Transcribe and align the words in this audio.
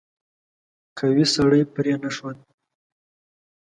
قوي 0.99 1.25
سړی 1.35 1.61
پرې 1.73 1.93
نه 2.01 2.09
ښود. 2.15 2.37